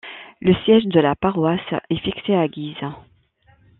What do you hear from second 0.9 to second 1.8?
la paroisse